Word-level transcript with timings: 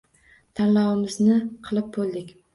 Tanlovimizni 0.59 1.37
qilib 1.69 1.95
bo'ldik. 2.01 2.35